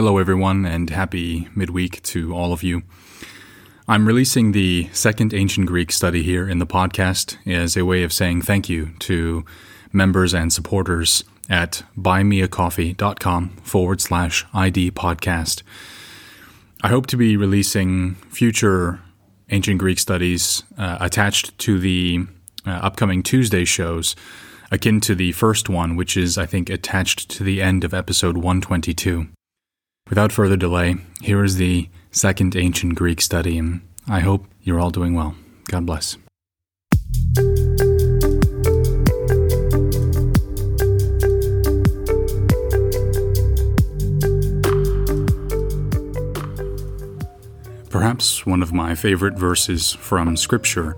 [0.00, 2.84] Hello, everyone, and happy midweek to all of you.
[3.86, 8.10] I'm releasing the second ancient Greek study here in the podcast as a way of
[8.10, 9.44] saying thank you to
[9.92, 15.62] members and supporters at buymeacoffee.com forward slash ID podcast.
[16.82, 19.00] I hope to be releasing future
[19.50, 22.20] ancient Greek studies uh, attached to the
[22.66, 24.16] uh, upcoming Tuesday shows,
[24.70, 28.36] akin to the first one, which is, I think, attached to the end of episode
[28.38, 29.28] 122.
[30.10, 34.90] Without further delay, here is the second ancient Greek study, and I hope you're all
[34.90, 35.36] doing well.
[35.68, 36.16] God bless.
[47.88, 50.96] Perhaps one of my favorite verses from scripture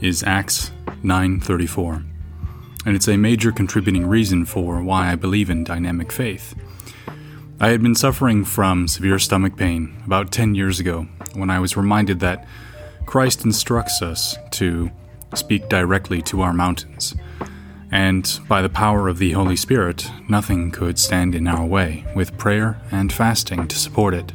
[0.00, 0.70] is Acts
[1.02, 2.02] 9:34.
[2.86, 6.54] And it's a major contributing reason for why I believe in dynamic faith.
[7.64, 11.78] I had been suffering from severe stomach pain about 10 years ago when I was
[11.78, 12.46] reminded that
[13.06, 14.90] Christ instructs us to
[15.34, 17.14] speak directly to our mountains.
[17.90, 22.36] And by the power of the Holy Spirit, nothing could stand in our way, with
[22.36, 24.34] prayer and fasting to support it.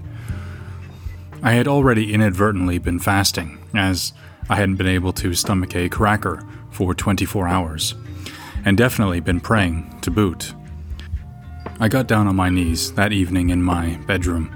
[1.43, 4.11] I had already inadvertently been fasting, as
[4.49, 7.93] I hadn't been able to stomach a cracker for 24 hours,
[8.65, 10.55] and definitely been praying to boot.
[11.81, 14.53] I got down on my knees that evening in my bedroom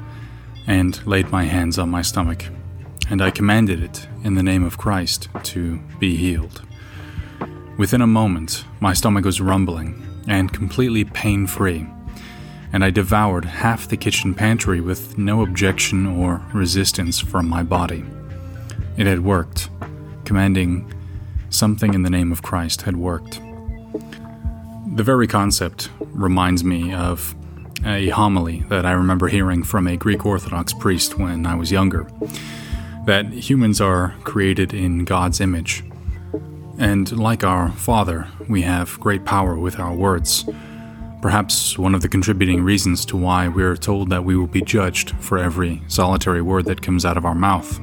[0.68, 2.44] and laid my hands on my stomach,
[3.10, 6.64] and I commanded it in the name of Christ to be healed.
[7.78, 11.88] Within a moment, my stomach was rumbling and completely pain free,
[12.74, 18.04] and I devoured half the kitchen pantry with no objection or resistance from my body.
[18.98, 19.70] It had worked.
[20.26, 20.94] Commanding
[21.50, 23.40] something in the name of Christ had worked.
[24.96, 27.34] The very concept reminds me of
[27.84, 32.08] a homily that I remember hearing from a Greek Orthodox priest when I was younger
[33.08, 35.84] that humans are created in God's image.
[36.78, 40.46] And like our Father, we have great power with our words.
[41.24, 45.16] Perhaps one of the contributing reasons to why we're told that we will be judged
[45.18, 47.80] for every solitary word that comes out of our mouth.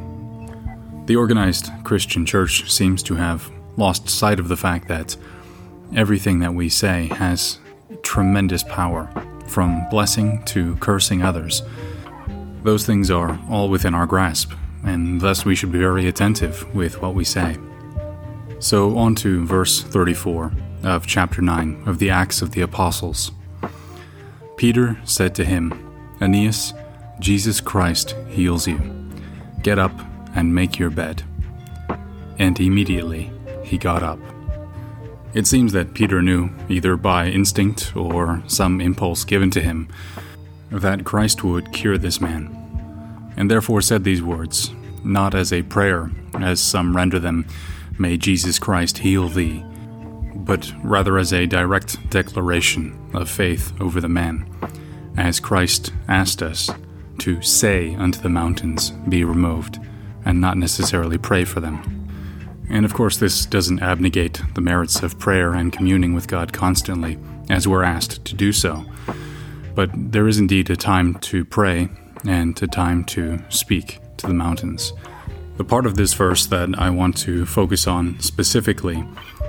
[1.06, 5.16] The organized Christian church seems to have lost sight of the fact that
[5.94, 7.58] Everything that we say has
[8.02, 9.10] tremendous power,
[9.46, 11.62] from blessing to cursing others.
[12.62, 14.52] Those things are all within our grasp,
[14.84, 17.56] and thus we should be very attentive with what we say.
[18.60, 20.52] So, on to verse 34
[20.84, 23.32] of chapter 9 of the Acts of the Apostles.
[24.56, 25.72] Peter said to him,
[26.20, 26.74] Aeneas,
[27.18, 28.78] Jesus Christ heals you.
[29.62, 29.92] Get up
[30.34, 31.22] and make your bed.
[32.38, 33.32] And immediately
[33.64, 34.18] he got up.
[35.32, 39.88] It seems that Peter knew, either by instinct or some impulse given to him,
[40.70, 44.72] that Christ would cure this man, and therefore said these words,
[45.04, 47.46] not as a prayer, as some render them,
[47.98, 49.64] May Jesus Christ heal thee,
[50.34, 54.48] but rather as a direct declaration of faith over the man,
[55.16, 56.70] as Christ asked us
[57.18, 59.78] to say unto the mountains, Be removed,
[60.24, 61.99] and not necessarily pray for them.
[62.70, 67.18] And of course, this doesn't abnegate the merits of prayer and communing with God constantly,
[67.48, 68.84] as we're asked to do so.
[69.74, 71.88] But there is indeed a time to pray
[72.24, 74.92] and a time to speak to the mountains.
[75.56, 79.04] The part of this verse that I want to focus on specifically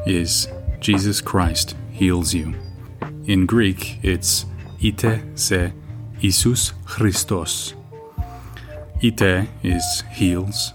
[0.06, 0.48] is
[0.80, 2.56] Jesus Christ heals you.
[3.26, 4.46] In Greek, it's
[4.84, 5.74] ite se
[6.22, 7.76] Isus Christos.
[9.04, 10.74] Ite is heals.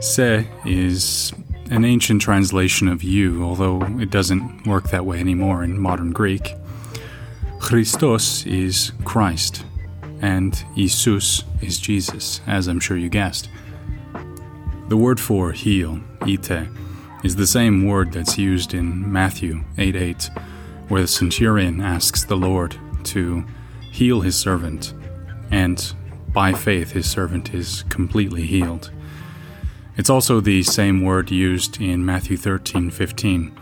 [0.00, 1.32] Se is
[1.72, 6.54] an ancient translation of you, although it doesn't work that way anymore in modern Greek.
[7.60, 9.64] Christos is Christ,
[10.20, 13.48] and Isus is Jesus, as I'm sure you guessed.
[14.88, 16.68] The word for heal, ite,
[17.24, 20.30] is the same word that's used in Matthew 8 8,
[20.88, 23.46] where the centurion asks the Lord to
[23.90, 24.92] heal his servant,
[25.50, 25.94] and
[26.34, 28.90] by faith his servant is completely healed.
[29.94, 33.52] It's also the same word used in Matthew 13:15.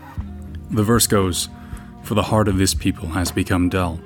[0.71, 1.49] The verse goes,
[2.03, 3.99] "For the heart of this people has become dull;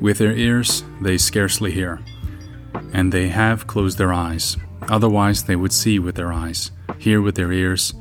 [0.00, 2.00] with their ears they scarcely hear,
[2.92, 4.56] and they have closed their eyes;
[4.88, 7.92] otherwise they would see with their eyes, hear with their ears,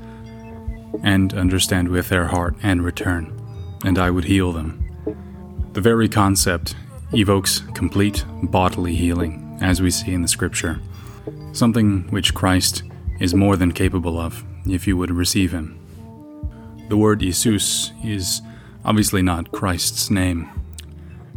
[1.01, 3.31] and understand with their heart and return,
[3.83, 4.77] and I would heal them."
[5.73, 6.75] The very concept
[7.13, 10.79] evokes complete bodily healing, as we see in the scripture,
[11.51, 12.83] something which Christ
[13.19, 15.79] is more than capable of if you would receive him.
[16.89, 18.41] The word Jesus is
[18.83, 20.49] obviously not Christ's name.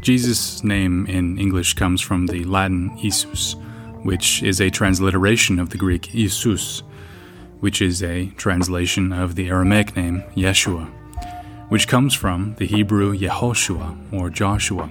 [0.00, 3.56] Jesus' name in English comes from the Latin Isus,
[4.02, 6.82] which is a transliteration of the Greek Isus,
[7.60, 10.88] which is a translation of the Aramaic name Yeshua,
[11.69, 14.88] which comes from the Hebrew Yehoshua or Joshua.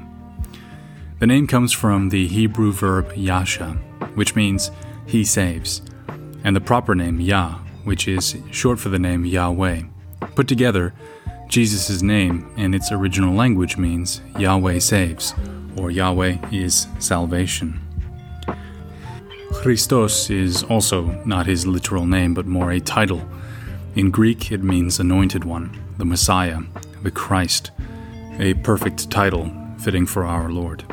[1.19, 3.71] The name comes from the Hebrew verb yasha,
[4.15, 4.71] which means
[5.05, 5.81] he saves,
[6.47, 9.81] and the proper name Yah, which is short for the name Yahweh.
[10.33, 10.93] Put together,
[11.49, 15.33] Jesus' name in its original language means Yahweh saves,
[15.75, 17.81] or Yahweh is salvation.
[19.51, 23.27] Christos is also not his literal name, but more a title.
[23.95, 26.61] In Greek, it means anointed one, the Messiah,
[27.03, 27.71] the Christ,
[28.39, 30.85] a perfect title fitting for our Lord.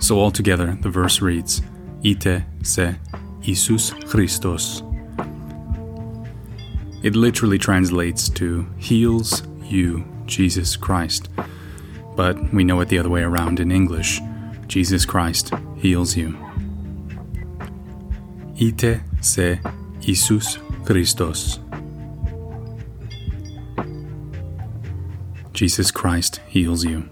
[0.00, 1.62] So altogether, the verse reads,
[2.04, 2.96] Ite se
[3.48, 4.82] Isus Christos.
[7.02, 11.30] It literally translates to heals you, Jesus Christ.
[12.14, 14.20] But we know it the other way around in English.
[14.66, 16.36] Jesus Christ heals you.
[18.60, 19.60] Ite se
[20.02, 21.60] Isus Christos.
[25.54, 27.08] Jesus Christ heals you.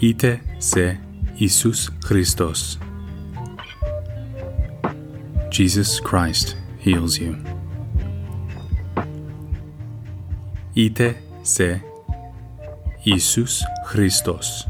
[0.00, 0.98] Ite se
[1.38, 2.78] Isus Christos.
[5.50, 7.36] Jesus Christ heals you.
[10.76, 11.82] Ite se
[13.04, 14.64] Isus Christos.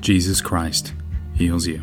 [0.00, 0.94] Jesus Christ
[1.34, 1.82] heals you.